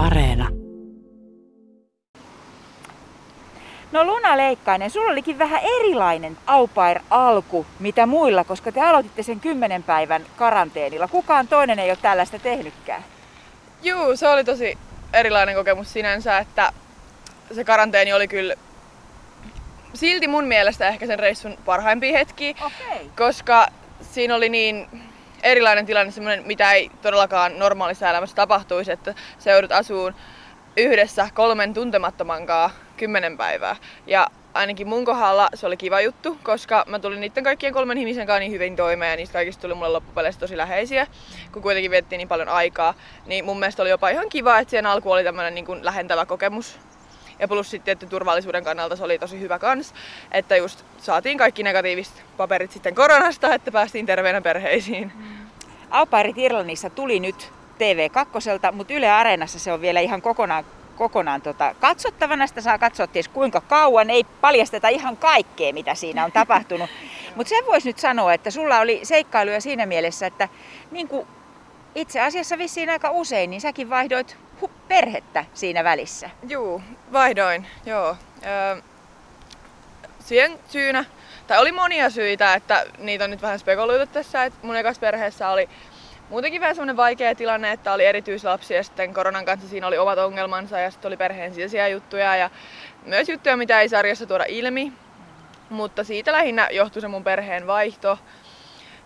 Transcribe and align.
Areena. 0.00 0.48
No 3.92 4.04
Luna 4.04 4.36
Leikkainen, 4.36 4.90
sulla 4.90 5.12
olikin 5.12 5.38
vähän 5.38 5.60
erilainen 5.62 6.36
aupair 6.46 7.00
alku 7.10 7.66
mitä 7.78 8.06
muilla, 8.06 8.44
koska 8.44 8.72
te 8.72 8.80
aloititte 8.80 9.22
sen 9.22 9.40
kymmenen 9.40 9.82
päivän 9.82 10.26
karanteenilla. 10.36 11.08
Kukaan 11.08 11.48
toinen 11.48 11.78
ei 11.78 11.90
ole 11.90 11.98
tällaista 12.02 12.38
tehnytkään. 12.38 13.04
Juu, 13.82 14.16
se 14.16 14.28
oli 14.28 14.44
tosi 14.44 14.78
erilainen 15.12 15.54
kokemus 15.54 15.92
sinänsä, 15.92 16.38
että 16.38 16.72
se 17.54 17.64
karanteeni 17.64 18.12
oli 18.12 18.28
kyllä 18.28 18.54
silti 19.94 20.28
mun 20.28 20.44
mielestä 20.44 20.88
ehkä 20.88 21.06
sen 21.06 21.18
reissun 21.18 21.58
parhaimpia 21.64 22.18
hetkiä, 22.18 22.50
Okei. 22.50 23.10
koska 23.16 23.66
siinä 24.00 24.34
oli 24.34 24.48
niin 24.48 24.88
erilainen 25.42 25.86
tilanne, 25.86 26.12
semmoinen, 26.12 26.46
mitä 26.46 26.72
ei 26.72 26.90
todellakaan 27.02 27.58
normaalissa 27.58 28.10
elämässä 28.10 28.36
tapahtuisi, 28.36 28.92
että 28.92 29.14
sä 29.38 29.50
joudut 29.50 29.72
asuun 29.72 30.14
yhdessä 30.76 31.28
kolmen 31.34 31.74
tuntemattoman 31.74 32.46
kanssa 32.46 32.78
kymmenen 32.96 33.36
päivää. 33.36 33.76
Ja 34.06 34.26
ainakin 34.54 34.88
mun 34.88 35.04
kohdalla 35.04 35.48
se 35.54 35.66
oli 35.66 35.76
kiva 35.76 36.00
juttu, 36.00 36.38
koska 36.42 36.84
mä 36.86 36.98
tulin 36.98 37.20
niiden 37.20 37.44
kaikkien 37.44 37.72
kolmen 37.72 37.98
ihmisen 37.98 38.26
kanssa 38.26 38.40
niin 38.40 38.52
hyvin 38.52 38.76
toimeen 38.76 39.10
ja 39.10 39.16
niistä 39.16 39.32
kaikista 39.32 39.62
tuli 39.62 39.74
mulle 39.74 39.88
loppupeleissä 39.88 40.40
tosi 40.40 40.56
läheisiä, 40.56 41.06
kun 41.52 41.62
kuitenkin 41.62 41.90
viettiin 41.90 42.18
niin 42.18 42.28
paljon 42.28 42.48
aikaa. 42.48 42.94
Niin 43.26 43.44
mun 43.44 43.58
mielestä 43.58 43.82
oli 43.82 43.90
jopa 43.90 44.08
ihan 44.08 44.28
kiva, 44.28 44.58
että 44.58 44.70
siihen 44.70 44.86
alku 44.86 45.12
oli 45.12 45.24
tämmönen 45.24 45.54
niin 45.54 45.66
kuin 45.66 45.84
lähentävä 45.84 46.26
kokemus. 46.26 46.78
Ja 47.40 47.48
plus 47.48 47.70
sitten, 47.70 47.92
että 47.92 48.06
turvallisuuden 48.06 48.64
kannalta 48.64 48.96
se 48.96 49.04
oli 49.04 49.18
tosi 49.18 49.40
hyvä 49.40 49.58
kans, 49.58 49.94
että 50.32 50.56
just 50.56 50.84
saatiin 50.98 51.38
kaikki 51.38 51.62
negatiiviset 51.62 52.22
paperit 52.36 52.72
sitten 52.72 52.94
koronasta, 52.94 53.54
että 53.54 53.72
päästiin 53.72 54.06
terveenä 54.06 54.40
perheisiin. 54.40 55.12
Aupairit 55.90 56.38
Irlannissa 56.38 56.90
tuli 56.90 57.20
nyt 57.20 57.52
TV2, 57.78 58.72
mutta 58.72 58.94
Yle 58.94 59.10
Areenassa 59.10 59.58
se 59.58 59.72
on 59.72 59.80
vielä 59.80 60.00
ihan 60.00 60.22
kokonaan, 60.22 60.64
kokonaan 60.96 61.42
tota, 61.42 61.74
katsottavana. 61.80 62.46
Sitä 62.46 62.60
saa 62.60 62.78
katsoa 62.78 63.06
ties 63.06 63.28
kuinka 63.28 63.60
kauan. 63.60 64.10
Ei 64.10 64.24
paljasteta 64.40 64.88
ihan 64.88 65.16
kaikkea, 65.16 65.72
mitä 65.72 65.94
siinä 65.94 66.24
on 66.24 66.32
tapahtunut. 66.32 66.90
Mutta 67.36 67.48
sen 67.48 67.66
voisi 67.66 67.88
nyt 67.88 67.98
sanoa, 67.98 68.34
että 68.34 68.50
sulla 68.50 68.78
oli 68.78 69.00
seikkailuja 69.02 69.60
siinä 69.60 69.86
mielessä, 69.86 70.26
että 70.26 70.48
niin 70.90 71.08
kuin 71.08 71.26
itse 71.94 72.20
asiassa 72.20 72.58
vissiin 72.58 72.90
aika 72.90 73.10
usein, 73.10 73.50
niin 73.50 73.60
säkin 73.60 73.90
vaihdoit 73.90 74.36
perhettä 74.68 75.44
siinä 75.54 75.84
välissä. 75.84 76.30
Juu, 76.48 76.82
vaihdoin, 77.12 77.66
joo. 77.86 78.16
Öö, 78.46 78.82
siihen 80.18 80.58
syynä, 80.68 81.04
tai 81.46 81.58
oli 81.58 81.72
monia 81.72 82.10
syitä, 82.10 82.54
että 82.54 82.86
niitä 82.98 83.24
on 83.24 83.30
nyt 83.30 83.42
vähän 83.42 83.58
spekuloitu 83.58 84.06
tässä, 84.06 84.44
että 84.44 84.58
mun 84.62 84.76
ekas 84.76 84.98
perheessä 84.98 85.48
oli 85.48 85.68
muutenkin 86.30 86.60
vähän 86.60 86.74
semmoinen 86.74 86.96
vaikea 86.96 87.34
tilanne, 87.34 87.72
että 87.72 87.92
oli 87.92 88.04
erityislapsi 88.04 88.74
ja 88.74 88.84
sitten 88.84 89.14
koronan 89.14 89.44
kanssa 89.44 89.68
siinä 89.68 89.86
oli 89.86 89.98
omat 89.98 90.18
ongelmansa 90.18 90.78
ja 90.78 90.90
sitten 90.90 91.08
oli 91.08 91.16
perheen 91.16 91.54
sisäisiä 91.54 91.88
juttuja 91.88 92.36
ja 92.36 92.50
myös 93.04 93.28
juttuja, 93.28 93.56
mitä 93.56 93.80
ei 93.80 93.88
sarjassa 93.88 94.26
tuoda 94.26 94.44
ilmi. 94.48 94.92
Mutta 95.70 96.04
siitä 96.04 96.32
lähinnä 96.32 96.68
johtui 96.70 97.02
se 97.02 97.08
mun 97.08 97.24
perheen 97.24 97.66
vaihto. 97.66 98.18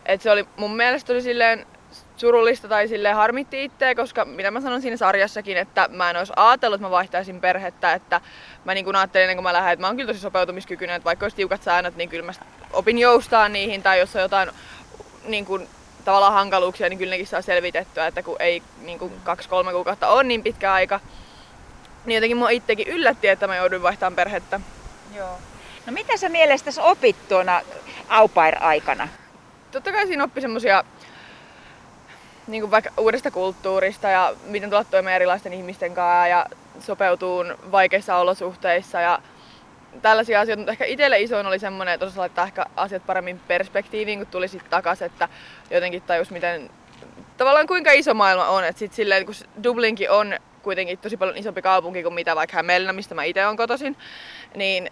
Et 0.06 0.22
se 0.22 0.30
oli 0.30 0.46
mun 0.56 0.76
mielestä 0.76 1.12
oli 1.12 1.22
silleen 1.22 1.66
surullista 2.16 2.68
tai 2.68 2.88
sille 2.88 3.12
harmitti 3.12 3.64
itseä, 3.64 3.94
koska 3.94 4.24
mitä 4.24 4.50
mä 4.50 4.60
sanon 4.60 4.82
siinä 4.82 4.96
sarjassakin, 4.96 5.56
että 5.56 5.88
mä 5.92 6.10
en 6.10 6.16
olisi 6.16 6.32
ajatellut, 6.36 6.78
että 6.78 6.86
mä 6.86 6.90
vaihtaisin 6.90 7.40
perhettä, 7.40 7.92
että 7.92 8.20
mä 8.64 8.74
niin 8.74 8.84
kuin 8.84 8.96
ajattelin 8.96 9.22
ennen 9.22 9.36
kuin 9.36 9.42
mä 9.42 9.52
lähden, 9.52 9.72
että 9.72 9.80
mä 9.80 9.86
oon 9.86 9.96
kyllä 9.96 10.06
tosi 10.06 10.20
sopeutumiskykyinen, 10.20 10.96
että 10.96 11.04
vaikka 11.04 11.24
olisi 11.24 11.36
tiukat 11.36 11.62
säännöt, 11.62 11.96
niin 11.96 12.08
kyllä 12.08 12.26
mä 12.26 12.32
opin 12.72 12.98
joustaa 12.98 13.48
niihin 13.48 13.82
tai 13.82 13.98
jos 13.98 14.16
on 14.16 14.22
jotain 14.22 14.50
niin 15.24 15.44
kuin, 15.44 15.68
tavallaan 16.04 16.32
hankaluuksia, 16.32 16.88
niin 16.88 16.98
kyllä 16.98 17.10
nekin 17.10 17.26
saa 17.26 17.42
selvitettyä, 17.42 18.06
että 18.06 18.22
kun 18.22 18.36
ei 18.38 18.62
niin 18.82 18.98
kuin 18.98 19.12
kaksi-kolme 19.24 19.72
kuukautta 19.72 20.08
on 20.08 20.28
niin 20.28 20.42
pitkä 20.42 20.72
aika, 20.72 21.00
niin 22.04 22.14
jotenkin 22.14 22.36
mua 22.36 22.50
itsekin 22.50 22.88
yllätti, 22.88 23.28
että 23.28 23.46
mä 23.46 23.56
jouduin 23.56 23.82
vaihtamaan 23.82 24.16
perhettä. 24.16 24.60
Joo. 25.16 25.38
No 25.86 25.92
mitä 25.92 26.16
sä 26.16 26.28
mielestäsi 26.28 26.80
opit 26.80 27.28
tuona 27.28 27.60
aupair-aikana? 28.08 29.08
totta 29.74 29.92
kai 29.92 30.06
siinä 30.06 30.24
oppi 30.24 30.40
semmosia 30.40 30.84
niin 32.46 32.62
kuin 32.62 32.70
vaikka 32.70 32.90
uudesta 32.98 33.30
kulttuurista 33.30 34.08
ja 34.08 34.34
miten 34.46 34.70
tulla 34.70 34.84
toimeen 34.84 35.16
erilaisten 35.16 35.52
ihmisten 35.52 35.94
kanssa 35.94 36.26
ja 36.26 36.46
sopeutuu 36.80 37.44
vaikeissa 37.72 38.16
olosuhteissa 38.16 39.00
ja 39.00 39.18
tällaisia 40.02 40.40
asioita, 40.40 40.60
mutta 40.60 40.72
ehkä 40.72 40.84
itselle 40.84 41.20
isoin 41.20 41.46
oli 41.46 41.58
semmoinen, 41.58 41.94
että 41.94 42.06
osasi 42.06 42.18
laittaa 42.18 42.44
ehkä 42.44 42.66
asiat 42.76 43.06
paremmin 43.06 43.40
perspektiiviin, 43.48 44.18
kun 44.18 44.26
tuli 44.26 44.48
sitten 44.48 44.70
takaisin, 44.70 45.06
että 45.06 45.28
jotenkin 45.70 46.02
tajus, 46.02 46.30
miten 46.30 46.70
tavallaan 47.36 47.66
kuinka 47.66 47.92
iso 47.92 48.14
maailma 48.14 48.48
on, 48.48 48.64
että 48.64 48.78
sitten 48.78 48.96
silleen, 48.96 49.26
kun 49.26 49.34
Dublinkin 49.64 50.10
on 50.10 50.38
kuitenkin 50.62 50.98
tosi 50.98 51.16
paljon 51.16 51.36
isompi 51.36 51.62
kaupunki 51.62 52.02
kuin 52.02 52.14
mitä 52.14 52.36
vaikka 52.36 52.56
Hämeenlinna, 52.56 52.92
mistä 52.92 53.14
mä 53.14 53.24
itse 53.24 53.46
olen 53.46 53.56
kotoisin, 53.56 53.96
niin 54.54 54.90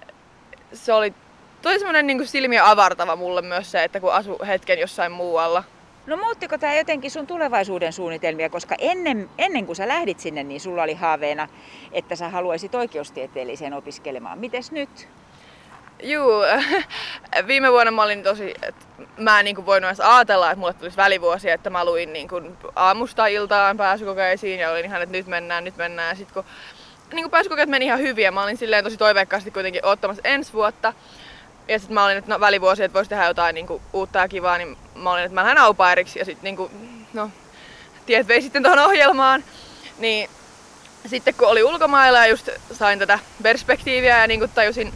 se 0.73 0.93
oli 0.93 1.15
tosi 1.63 1.79
semmoinen 1.79 2.07
niin 2.07 2.29
silmiä 2.29 2.71
avartava 2.71 3.17
mulle 3.17 3.43
myös 3.43 3.71
se, 3.71 3.85
että 3.85 4.01
kun 4.01 4.13
asu 4.13 4.39
hetken 4.47 4.79
jossain 4.79 5.13
muualla. 5.13 5.65
No 6.07 6.17
muuttiko 6.17 6.59
tämä 6.59 6.75
jotenkin 6.75 7.11
sun 7.11 7.27
tulevaisuuden 7.27 7.93
suunnitelmia, 7.93 8.51
koska 8.51 8.75
ennen, 8.79 9.31
ennen 9.39 9.67
kuin 9.67 9.77
sä 9.77 9.89
lähdit 9.89 10.21
sinne, 10.21 10.43
niin 10.43 10.61
sulla 10.61 10.83
oli 10.83 10.95
haaveena, 10.95 11.49
että 11.93 12.17
sä 12.17 12.29
haluaisit 12.29 12.75
oikeustieteelliseen 12.75 13.75
opiskelemaan. 13.75 14.39
Mites 14.39 14.73
nyt? 14.73 15.09
Juu, 16.03 16.43
viime 17.47 17.73
vuonna 17.73 17.91
mä 17.93 18.03
olin 18.03 18.23
tosi, 18.23 18.55
että 18.63 18.85
mä 19.17 19.39
en 19.39 19.45
niin 19.45 19.57
kuin 19.57 19.67
voinut 19.67 19.89
edes 19.89 20.01
ajatella, 20.01 20.51
että 20.51 20.61
mulle 20.61 20.75
tulisi 20.75 20.97
välivuosi, 20.97 21.51
että 21.51 21.71
mä 21.71 21.85
luin 21.85 22.13
niin 22.13 22.29
kuin 22.29 22.57
aamusta 22.77 23.27
iltaan 23.27 23.77
pääsykokeisiin 23.77 24.61
ja 24.61 24.71
olin 24.71 24.85
ihan, 24.85 25.03
että 25.03 25.13
nyt 25.13 25.27
mennään, 25.27 25.65
nyt 25.65 25.77
mennään. 25.77 26.09
Ja 26.09 26.15
sit 26.15 26.33
kun 26.33 26.45
niin 27.13 27.23
kuin 27.23 27.31
pääsykokeet 27.31 27.69
meni 27.69 27.85
ihan 27.85 27.99
hyvin 27.99 28.25
ja 28.25 28.33
mä 28.33 28.43
olin 28.43 28.57
silleen 28.57 28.85
tosi 28.85 28.97
toiveikkaasti 28.97 29.51
kuitenkin 29.51 29.85
ottamassa 29.85 30.23
ensi 30.25 30.53
vuotta. 30.53 30.93
Ja 31.69 31.79
sitten 31.79 31.95
mä 31.95 32.05
olin, 32.05 32.17
että 32.17 32.31
no, 32.31 32.41
välivuosi, 32.41 32.85
että 32.85 32.95
voisi 32.95 33.09
tehdä 33.09 33.27
jotain 33.27 33.55
niin 33.55 33.67
kuin, 33.67 33.83
uutta 33.93 34.19
ja 34.19 34.29
kivaa, 34.29 34.59
niin 34.59 34.77
mä 34.95 35.13
olin, 35.13 35.25
että 35.25 35.35
mä 35.35 35.43
lähden 35.43 35.63
aupairiksi 35.63 36.19
ja 36.19 36.25
sitten 36.25 36.45
niin 36.45 36.57
kuin, 36.57 36.73
no, 37.13 37.31
tiet 38.07 38.29
vei 38.29 38.43
sitten 38.43 38.63
tuohon 38.63 38.79
ohjelmaan. 38.79 39.45
Niin 39.99 40.31
sitten 41.07 41.35
kun 41.35 41.49
oli 41.49 41.63
ulkomailla 41.63 42.19
ja 42.19 42.27
just 42.27 42.49
sain 42.73 42.99
tätä 42.99 43.19
perspektiiviä 43.43 44.19
ja 44.19 44.27
niin 44.27 44.41
kuin 44.41 44.51
tajusin, 44.51 44.93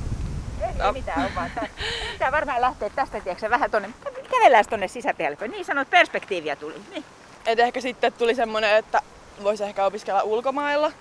Ei, 0.61 0.87
ei 0.87 0.93
mitään, 0.93 1.27
on 1.27 1.35
vaan 1.35 1.51
tää. 1.55 1.69
Pitää 2.13 2.33
varmaan 2.33 2.61
lähteä 2.61 2.91
tästä, 2.91 3.21
tiedätkö, 3.21 3.51
vähän 3.51 3.71
tonne, 3.71 3.91
kävellään 4.31 4.65
tonne 4.71 4.89
sisäpihalle. 4.89 5.49
Niin 5.49 5.65
sanot, 5.65 5.91
perspektiiviä 5.91 6.57
tuli. 6.57 6.75
Niin. 6.91 7.05
että 7.47 7.65
ehkä 7.65 7.81
sitten 7.81 8.13
tuli 8.13 8.35
semmoinen, 8.35 8.77
että 8.77 9.03
voisi 9.43 9.65
ehkä 9.65 9.87
opiskella 9.87 10.23
ulkomailla. 10.23 10.93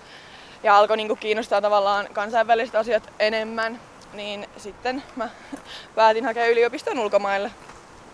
Ja 0.64 0.78
alkoi 0.78 0.98
niin 0.98 1.08
kuin 1.08 1.20
kiinnostaa 1.20 1.62
tavallaan 1.62 2.08
kansainväliset 2.14 2.76
asiat 2.76 3.10
enemmän. 3.20 3.80
Niin 4.16 4.48
sitten 4.58 5.04
mä 5.16 5.30
päätin 5.96 6.26
hakea 6.26 6.48
yliopiston 6.48 7.00
ulkomaille. 7.00 7.52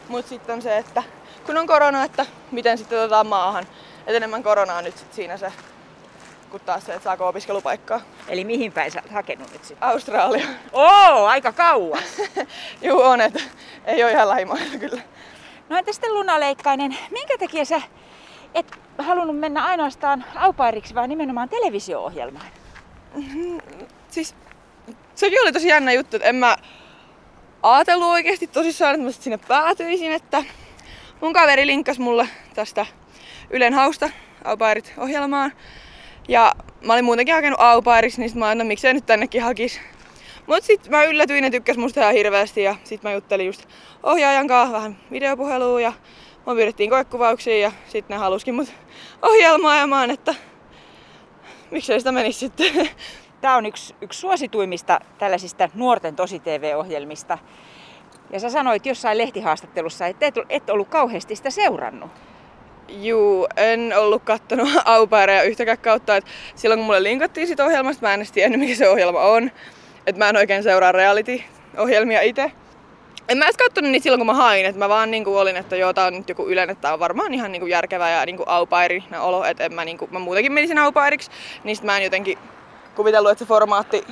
Mutta 0.08 0.30
sitten 0.30 0.56
on 0.56 0.62
se, 0.62 0.78
että 0.78 1.04
kun 1.46 1.58
on 1.58 1.68
korona, 1.68 2.04
että 2.04 2.26
miten 2.52 2.78
sitten 2.78 3.00
otetaan 3.00 3.28
maahan. 3.28 3.68
Et 4.08 4.16
enemmän 4.16 4.44
koronaa 4.44 4.82
nyt 4.82 4.98
sit 4.98 5.14
siinä 5.14 5.38
se, 5.38 5.54
kun 6.50 6.60
taas 6.60 6.86
se, 6.86 6.94
että 6.94 7.04
saako 7.04 7.28
opiskelupaikkaa. 7.28 8.02
Eli 8.28 8.44
mihin 8.44 8.72
päin 8.72 8.92
sä 8.92 9.02
oot 9.04 9.12
hakenut 9.12 9.52
nyt 9.52 9.64
sitten? 9.64 9.88
Australia. 9.90 10.48
Oo, 10.74 11.26
aika 11.26 11.52
kauas. 11.52 12.04
Juu 12.82 13.02
on, 13.02 13.22
että 13.22 13.40
ei 13.86 14.04
ole 14.04 14.12
ihan 14.12 14.30
lähimailla 14.30 14.78
kyllä. 14.80 15.02
No 15.70 15.78
entä 15.78 15.94
sitten 15.94 16.14
Luna 16.14 16.40
Leikkainen, 16.40 16.98
minkä 17.12 17.38
takia 17.38 17.66
sä 17.66 17.82
et 18.54 18.80
halunnut 18.98 19.40
mennä 19.40 19.66
ainoastaan 19.66 20.26
aupairiksi, 20.36 20.96
vaan 20.96 21.10
nimenomaan 21.10 21.50
televisio-ohjelmaan? 21.50 22.46
Siis 24.10 24.36
sekin 25.16 25.42
oli 25.42 25.52
tosi 25.52 25.68
jännä 25.68 25.94
juttu, 25.94 26.16
että 26.16 26.30
en 26.30 26.36
mä 26.36 26.58
ajatellut 27.64 28.08
oikeasti 28.08 28.48
tosissaan, 28.48 28.96
että 28.96 29.06
mä 29.06 29.12
sinne 29.12 29.40
päätyisin, 29.48 30.12
että 30.12 30.44
mun 31.22 31.34
kaveri 31.34 31.68
linkkas 31.68 32.00
mulle 32.00 32.28
tästä 32.54 32.86
Ylen 33.50 33.74
hausta 33.74 34.10
aupairit 34.44 34.94
ohjelmaan. 34.98 35.52
Ja 36.28 36.56
mä 36.82 36.94
olin 36.94 37.06
muutenkin 37.06 37.36
hakenut 37.36 37.60
aupairiksi, 37.62 38.20
niin 38.20 38.30
sit 38.30 38.40
mä 38.40 38.46
ajattelin, 38.46 38.68
no 38.68 38.68
miksei 38.68 38.94
nyt 38.94 39.06
tännekin 39.06 39.42
hakis. 39.42 39.80
Mut 40.48 40.64
sit 40.64 40.90
mä 40.90 41.04
yllätyin, 41.04 41.42
ne 41.42 41.50
tykkäs 41.50 41.78
musta 41.78 42.02
ihan 42.02 42.14
hirveästi 42.14 42.64
ja 42.64 42.76
sit 42.84 43.04
mä 43.04 43.12
juttelin 43.12 43.46
just 43.46 43.66
ohjaajan 44.04 44.48
kanssa 44.48 44.78
vähän 44.78 44.98
videopuhelua 45.12 45.82
ja 45.82 45.94
mä 46.46 46.54
pyydettiin 46.56 46.90
koekuvauksia 46.90 47.58
ja 47.58 47.72
sit 47.88 48.10
ne 48.10 48.16
haluskin 48.16 48.56
mut 48.56 48.74
ohjelmaamaan, 49.22 50.12
että 50.12 50.36
miksei 51.72 52.00
sitä 52.00 52.12
menisi 52.12 52.40
sitten. 52.40 52.90
Tämä 53.42 53.56
on 53.56 53.66
yksi, 53.66 53.96
yksi 54.02 54.20
suosituimmista 54.20 55.00
tällaisista 55.18 55.70
nuorten 55.74 56.16
tosi-TV-ohjelmista. 56.16 57.38
Ja 58.32 58.40
sä 58.40 58.50
sanoit 58.50 58.86
jossain 58.86 59.18
lehtihaastattelussa, 59.18 60.08
että 60.08 60.26
et, 60.26 60.36
et 60.50 60.70
ollut 60.70 60.90
kauheasti 60.90 61.36
sitä 61.36 61.50
seurannut. 61.50 62.12
Juu, 62.88 63.48
en 63.58 63.94
ollut 63.98 64.24
kattonut 64.24 64.70
aupaireja 64.86 65.44
yhtäkään 65.44 65.78
kautta. 65.78 66.16
Et 66.16 66.26
silloin 66.56 66.80
kun 66.80 66.86
mulle 66.86 67.04
linkattiin 67.04 67.48
siitä 67.48 67.66
ohjelmasta, 67.66 68.06
mä 68.06 68.14
en 68.14 68.20
edes 68.20 68.32
tiennyt 68.32 68.60
mikä 68.60 68.76
se 68.76 68.90
ohjelma 68.90 69.20
on. 69.20 69.52
Et 70.08 70.18
mä 70.18 70.30
en 70.30 70.38
oikein 70.38 70.64
seuraa 70.64 70.92
reality-ohjelmia 70.92 72.22
itse. 72.22 72.52
en 73.30 73.38
mä 73.38 73.46
edes 73.46 73.58
katsonut 73.58 73.92
niitä 73.92 74.04
silloin, 74.04 74.20
kun 74.20 74.28
mä 74.28 74.34
hain, 74.34 74.66
että 74.66 74.80
mä 74.80 74.90
vaan 74.90 75.12
niinku 75.12 75.38
olin, 75.38 75.58
että 75.58 75.76
joo, 75.76 75.94
tää 75.94 76.06
on 76.06 76.14
nyt 76.14 76.30
joku 76.30 76.48
yleinen, 76.48 76.74
että 76.74 76.82
tää 76.82 76.94
on 76.94 77.00
varmaan 77.00 77.34
ihan 77.34 77.52
niinku 77.52 77.68
järkevä 77.68 78.10
ja 78.10 78.26
niinku 78.26 78.44
aupairi 78.46 79.04
olo, 79.20 79.46
että 79.46 79.66
en 79.66 79.74
mä, 79.74 79.86
niinku, 79.86 80.08
mä 80.12 80.20
muutenkin 80.20 80.52
menisin 80.52 80.78
aupairiksi, 80.78 81.32
niin 81.64 81.76
sit 81.76 81.86
mä 81.86 81.98
en 81.98 82.04
jotenkin 82.04 82.38
kuvitellut, 82.96 83.32
että 83.32 83.46
se 83.46 83.48
formaatti 83.48 84.08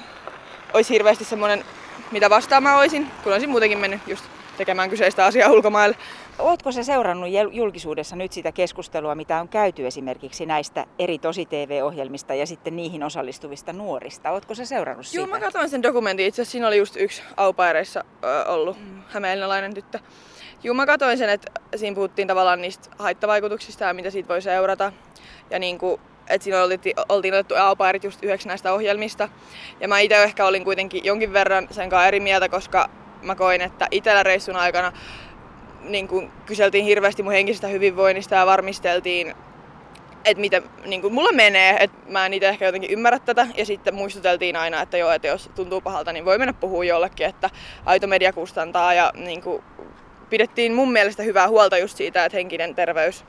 olisi 0.73 0.93
hirveästi 0.93 1.23
semmonen, 1.23 1.65
mitä 2.11 2.29
vastaan 2.29 2.63
mä 2.63 2.77
olisin, 2.77 3.11
kun 3.23 3.33
olisin 3.33 3.49
muutenkin 3.49 3.79
mennyt 3.79 4.01
just 4.07 4.25
tekemään 4.57 4.89
kyseistä 4.89 5.25
asiaa 5.25 5.51
ulkomaille. 5.51 5.97
Oletko 6.39 6.71
se 6.71 6.83
seurannut 6.83 7.29
julkisuudessa 7.51 8.15
nyt 8.15 8.31
sitä 8.31 8.51
keskustelua, 8.51 9.15
mitä 9.15 9.41
on 9.41 9.47
käyty 9.47 9.87
esimerkiksi 9.87 10.45
näistä 10.45 10.85
eri 10.99 11.19
tosi-TV-ohjelmista 11.19 12.33
ja 12.33 12.45
sitten 12.45 12.75
niihin 12.75 13.03
osallistuvista 13.03 13.73
nuorista? 13.73 14.31
Oletko 14.31 14.55
se 14.55 14.65
seurannut 14.65 15.05
sitä? 15.05 15.17
Joo, 15.17 15.27
mä 15.27 15.39
katsoin 15.39 15.69
sen 15.69 15.83
dokumentin. 15.83 16.25
Itse 16.25 16.41
asiassa 16.41 16.51
siinä 16.51 16.67
oli 16.67 16.77
just 16.77 16.95
yksi 16.95 17.21
aupaireissa 17.37 18.03
ollut 18.47 18.77
mm. 18.79 19.01
hämeenlinalainen 19.07 19.73
tyttö. 19.73 19.99
Joo, 20.63 20.73
mä 20.73 20.85
katsoin 20.85 21.17
sen, 21.17 21.29
että 21.29 21.51
siinä 21.75 21.95
puhuttiin 21.95 22.27
tavallaan 22.27 22.61
niistä 22.61 22.89
haittavaikutuksista 22.99 23.83
ja 23.83 23.93
mitä 23.93 24.09
siitä 24.09 24.29
voi 24.29 24.41
seurata. 24.41 24.91
Ja 25.49 25.59
niin 25.59 25.77
kuin, 25.77 26.01
että 26.29 26.43
siinä 26.43 26.63
oltiin, 26.63 26.95
oltiin 27.09 27.33
otettu 27.33 27.55
aupairit 27.55 28.03
just 28.03 28.23
yhdeksi 28.23 28.47
näistä 28.47 28.73
ohjelmista. 28.73 29.29
Ja 29.79 29.87
mä 29.87 29.99
itse 29.99 30.23
ehkä 30.23 30.45
olin 30.45 30.63
kuitenkin 30.63 31.05
jonkin 31.05 31.33
verran 31.33 31.67
sen 31.71 31.89
kanssa 31.89 32.07
eri 32.07 32.19
mieltä, 32.19 32.49
koska 32.49 32.89
mä 33.21 33.35
koin, 33.35 33.61
että 33.61 33.87
itellä 33.91 34.23
reissun 34.23 34.55
aikana 34.55 34.91
niin 35.81 36.07
kuin 36.07 36.31
kyseltiin 36.45 36.85
hirveästi 36.85 37.23
mun 37.23 37.33
henkisestä 37.33 37.67
hyvinvoinnista 37.67 38.35
ja 38.35 38.45
varmisteltiin, 38.45 39.35
että 40.25 40.41
mitä 40.41 40.61
niin 40.85 41.01
kuin 41.01 41.13
mulla 41.13 41.31
menee, 41.31 41.77
että 41.79 41.97
mä 42.07 42.25
en 42.25 42.33
itse 42.33 42.49
ehkä 42.49 42.65
jotenkin 42.65 42.91
ymmärrä 42.91 43.19
tätä. 43.19 43.47
Ja 43.57 43.65
sitten 43.65 43.95
muistuteltiin 43.95 44.55
aina, 44.55 44.81
että 44.81 44.97
joo, 44.97 45.11
että 45.11 45.27
jos 45.27 45.49
tuntuu 45.55 45.81
pahalta, 45.81 46.13
niin 46.13 46.25
voi 46.25 46.37
mennä 46.37 46.53
puhua 46.53 46.83
jollekin, 46.83 47.27
että 47.27 47.49
aito 47.85 48.07
media 48.07 48.33
kustantaa. 48.33 48.93
Ja 48.93 49.11
niin 49.15 49.41
kuin, 49.41 49.63
pidettiin 50.29 50.73
mun 50.73 50.91
mielestä 50.91 51.23
hyvää 51.23 51.47
huolta 51.47 51.77
just 51.77 51.97
siitä, 51.97 52.25
että 52.25 52.37
henkinen 52.37 52.75
terveys. 52.75 53.25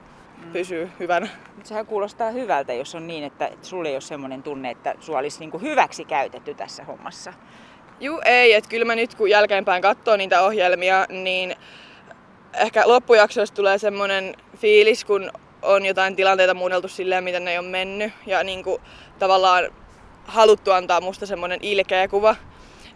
Pysyy 0.53 0.91
hyvänä. 1.01 1.29
Sehän 1.65 1.87
kuulostaa 1.87 2.31
hyvältä, 2.31 2.73
jos 2.73 2.95
on 2.95 3.07
niin, 3.07 3.25
että 3.25 3.51
sulle 3.63 3.89
ei 3.89 3.95
ole 3.95 4.01
semmoinen 4.01 4.43
tunne, 4.43 4.71
että 4.71 4.95
sua 5.01 5.19
olisi 5.19 5.41
niin 5.41 5.51
kuin 5.51 5.63
hyväksi 5.63 6.05
käytetty 6.05 6.55
tässä 6.55 6.85
hommassa. 6.85 7.33
Juu, 8.01 8.21
ei. 8.25 8.53
Että 8.53 8.71
kyllä 8.71 8.85
mä 8.85 8.95
nyt 8.95 9.15
kun 9.15 9.31
jälkeenpäin 9.31 9.83
katsoo 9.83 10.17
niitä 10.17 10.43
ohjelmia, 10.43 11.07
niin 11.09 11.57
ehkä 12.55 12.83
loppujaksoista 12.89 13.57
tulee 13.57 13.79
semmoinen 13.79 14.35
fiilis, 14.57 15.05
kun 15.05 15.31
on 15.63 15.87
jotain 15.87 16.17
tilanteita 16.17 16.55
muunneltu 16.55 16.89
silleen, 16.89 17.25
miten 17.25 17.45
ne 17.45 17.59
on 17.59 17.65
mennyt. 17.65 18.13
Ja 18.27 18.45
niin 18.45 18.65
kuin, 18.65 18.83
tavallaan 19.19 19.71
haluttu 20.25 20.71
antaa 20.71 21.01
musta 21.01 21.27
semmoinen 21.27 21.59
ilkeä 21.63 22.09
kuva. 22.09 22.37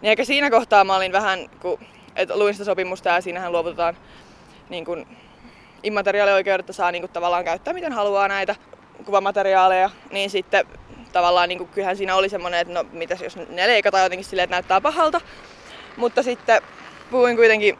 Niin 0.01 0.11
ehkä 0.11 0.25
siinä 0.25 0.49
kohtaa 0.49 0.83
mä 0.83 0.95
olin 0.95 1.11
vähän, 1.11 1.39
kun 1.59 1.79
et 2.15 2.35
luin 2.35 2.53
sitä 2.53 2.65
sopimusta 2.65 3.09
ja 3.09 3.21
siinähän 3.21 3.51
luovutetaan 3.51 3.97
niin 4.69 4.85
kuin, 4.85 5.07
immateriaalioikeudet 5.85 6.65
saa 6.71 6.91
niin 6.91 7.01
kuin, 7.01 7.11
tavallaan 7.11 7.45
käyttää 7.45 7.73
miten 7.73 7.93
haluaa 7.93 8.27
näitä 8.27 8.55
kuvamateriaaleja, 9.05 9.89
niin 10.11 10.29
sitten 10.29 10.65
tavallaan 11.13 11.49
niin 11.49 11.57
kuin, 11.57 11.69
kyllähän 11.69 11.97
siinä 11.97 12.15
oli 12.15 12.29
semmoinen, 12.29 12.59
että 12.59 12.73
no 12.73 12.85
mitäs 12.91 13.21
jos 13.21 13.35
ne 13.35 13.67
leikataan 13.67 14.03
jotenkin 14.03 14.25
silleen, 14.25 14.43
että 14.43 14.55
näyttää 14.55 14.81
pahalta. 14.81 15.21
Mutta 15.97 16.23
sitten 16.23 16.61
puhuin 17.11 17.35
kuitenkin 17.35 17.77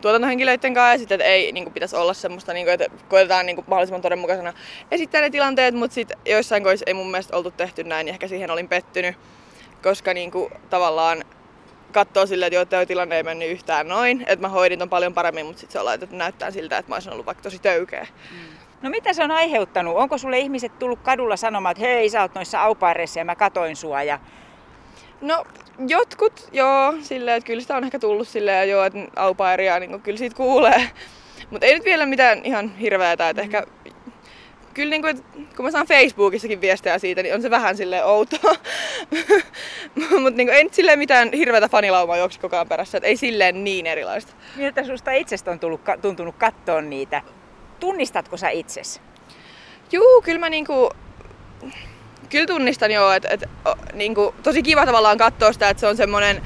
tuotantohenkilöiden 0.00 0.74
kanssa 0.74 0.92
ja 0.94 0.98
sitten, 0.98 1.20
että 1.20 1.24
ei 1.24 1.52
niin 1.52 1.64
kuin, 1.64 1.74
pitäisi 1.74 1.96
olla 1.96 2.14
semmoista, 2.14 2.52
niin 2.52 2.66
kuin, 2.66 2.74
että 2.74 2.98
koetetaan 3.08 3.46
niin 3.46 3.56
kuin, 3.56 3.64
mahdollisimman 3.68 4.02
todenmukaisena 4.02 4.52
esittää 4.90 5.20
ne 5.20 5.30
tilanteet, 5.30 5.74
mutta 5.74 5.94
sitten 5.94 6.18
joissain 6.26 6.62
koissa 6.62 6.84
ei 6.86 6.94
mun 6.94 7.10
mielestä 7.10 7.36
oltu 7.36 7.50
tehty 7.50 7.84
näin, 7.84 8.04
niin 8.04 8.12
ehkä 8.12 8.28
siihen 8.28 8.50
olin 8.50 8.68
pettynyt, 8.68 9.16
koska 9.82 10.14
niin 10.14 10.30
kuin, 10.30 10.52
tavallaan 10.70 11.24
katsoo 11.92 12.26
silleen, 12.26 12.52
että 12.52 12.76
joo, 12.76 12.86
tilanne 12.86 13.16
ei 13.16 13.22
mennyt 13.22 13.50
yhtään 13.50 13.88
noin, 13.88 14.24
että 14.26 14.46
mä 14.46 14.48
hoidin 14.48 14.78
ton 14.78 14.88
paljon 14.88 15.14
paremmin, 15.14 15.46
mutta 15.46 15.60
sitten 15.60 15.72
se 15.72 15.78
on 15.78 15.84
laitettu 15.84 16.16
näyttää 16.16 16.50
siltä, 16.50 16.78
että 16.78 16.90
mä 16.90 16.96
olisin 16.96 17.12
ollut 17.12 17.26
vaikka 17.26 17.42
tosi 17.42 17.58
töykeä. 17.58 18.06
Mm. 18.30 18.58
No 18.82 18.90
mitä 18.90 19.12
se 19.12 19.24
on 19.24 19.30
aiheuttanut? 19.30 19.96
Onko 19.96 20.18
sulle 20.18 20.38
ihmiset 20.38 20.78
tullut 20.78 20.98
kadulla 21.02 21.36
sanomaan, 21.36 21.70
että 21.70 21.84
hei, 21.86 22.10
sä 22.10 22.22
oot 22.22 22.34
noissa 22.34 22.62
aupaireissa 22.62 23.18
ja 23.18 23.24
mä 23.24 23.34
katoin 23.34 23.76
sua 23.76 24.02
ja 24.02 24.18
No 25.20 25.44
jotkut 25.88 26.48
joo, 26.52 26.94
silleen, 27.02 27.36
että 27.36 27.46
kyllä 27.46 27.60
sitä 27.60 27.76
on 27.76 27.84
ehkä 27.84 27.98
tullut 27.98 28.28
silleen 28.28 28.70
joo, 28.70 28.84
että 28.84 28.98
aupairia, 29.16 29.80
niin 29.80 30.02
kyllä 30.02 30.18
siitä 30.18 30.36
kuulee. 30.36 30.90
Mutta 31.50 31.66
ei 31.66 31.74
nyt 31.74 31.84
vielä 31.84 32.06
mitään 32.06 32.40
ihan 32.44 32.76
hirveätä, 32.76 33.28
että 33.28 33.42
mm. 33.42 33.44
ehkä 33.44 33.66
kyllä 34.74 34.90
niin 34.90 35.02
kuin, 35.02 35.24
kun 35.56 35.64
mä 35.64 35.70
saan 35.70 35.86
Facebookissakin 35.86 36.60
viestejä 36.60 36.98
siitä, 36.98 37.22
niin 37.22 37.34
on 37.34 37.42
se 37.42 37.50
vähän 37.50 37.76
silleen 37.76 38.06
outoa. 38.06 38.54
Mutta 40.22 40.36
niin 40.36 40.48
ei 40.48 40.64
nyt 40.64 40.74
silleen 40.74 40.98
mitään 40.98 41.32
hirveätä 41.32 41.68
fanilaumaa 41.68 42.16
juoksi 42.16 42.40
koko 42.40 42.56
ajan 42.56 42.68
perässä, 42.68 42.98
että 42.98 43.08
ei 43.08 43.16
silleen 43.16 43.64
niin 43.64 43.86
erilaista. 43.86 44.32
Miltä 44.56 44.84
susta 44.84 45.12
itsestä 45.12 45.50
on 45.50 45.60
tullut, 45.60 45.80
tuntunut 46.02 46.34
katsoa 46.36 46.80
niitä? 46.80 47.22
Tunnistatko 47.80 48.36
sä 48.36 48.50
itses? 48.50 49.00
Juu, 49.92 50.22
kyllä 50.24 50.38
mä 50.38 50.50
niinku, 50.50 50.90
kyllä 52.28 52.46
tunnistan 52.46 52.90
joo, 52.90 53.12
että 53.12 53.28
et, 53.30 53.44
niinku, 53.94 54.34
tosi 54.42 54.62
kiva 54.62 54.86
tavallaan 54.86 55.18
katsoa 55.18 55.52
sitä, 55.52 55.68
että 55.68 55.80
se 55.80 55.86
on 55.86 55.96
semmoinen 55.96 56.42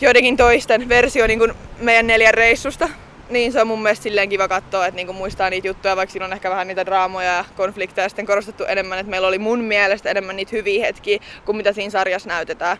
joidenkin 0.00 0.36
toisten 0.36 0.88
versio 0.88 1.26
niinku 1.26 1.48
meidän 1.80 2.06
neljän 2.06 2.34
reissusta. 2.34 2.88
Niin 3.30 3.52
se 3.52 3.60
on 3.60 3.66
mun 3.66 3.82
mielestä 3.82 4.02
silleen 4.02 4.28
kiva 4.28 4.48
katsoa, 4.48 4.86
että 4.86 4.96
niinku 4.96 5.12
muistaa 5.12 5.50
niitä 5.50 5.68
juttuja, 5.68 5.96
vaikka 5.96 6.12
siinä 6.12 6.26
on 6.26 6.32
ehkä 6.32 6.50
vähän 6.50 6.68
niitä 6.68 6.86
draamoja 6.86 7.32
ja 7.32 7.44
konflikteja 7.56 8.08
sitten 8.08 8.26
korostettu 8.26 8.64
enemmän, 8.64 8.98
että 8.98 9.10
meillä 9.10 9.28
oli 9.28 9.38
mun 9.38 9.64
mielestä 9.64 10.10
enemmän 10.10 10.36
niitä 10.36 10.56
hyviä 10.56 10.86
hetkiä 10.86 11.18
kuin 11.44 11.56
mitä 11.56 11.72
siinä 11.72 11.90
sarjassa 11.90 12.28
näytetään. 12.28 12.76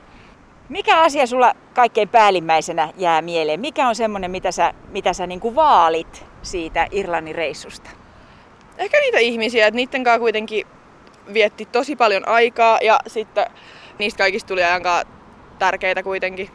Mikä 0.68 1.00
asia 1.00 1.26
sulla 1.26 1.54
kaikkein 1.74 2.08
päällimmäisenä 2.08 2.92
jää 2.96 3.22
mieleen? 3.22 3.60
Mikä 3.60 3.88
on 3.88 3.94
semmoinen, 3.94 4.30
mitä 4.30 4.52
sä, 4.52 4.74
mitä 4.88 5.12
sä 5.12 5.26
niinku 5.26 5.54
vaalit 5.54 6.24
siitä 6.42 6.86
Irlannin 6.90 7.34
reissusta? 7.34 7.90
Ehkä 8.78 9.00
niitä 9.00 9.18
ihmisiä, 9.18 9.66
että 9.66 9.76
niiden 9.76 10.04
kanssa 10.04 10.18
kuitenkin 10.18 10.66
vietti 11.34 11.66
tosi 11.66 11.96
paljon 11.96 12.28
aikaa 12.28 12.78
ja 12.82 13.00
sitten 13.06 13.46
niistä 13.98 14.18
kaikista 14.18 14.48
tuli 14.48 14.64
ajankaan 14.64 15.06
tärkeitä 15.58 16.02
kuitenkin. 16.02 16.50